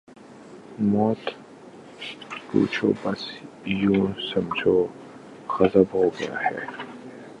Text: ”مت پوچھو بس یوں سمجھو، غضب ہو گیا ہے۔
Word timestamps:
”مت 0.91 1.23
پوچھو 2.47 2.91
بس 3.03 3.21
یوں 3.65 4.07
سمجھو، 4.33 4.87
غضب 5.49 5.87
ہو 5.93 6.09
گیا 6.19 6.35
ہے۔ 6.41 6.65